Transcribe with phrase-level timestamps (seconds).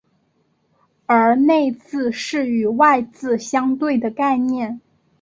[1.05, 4.81] 而内字是与外字相对的概念。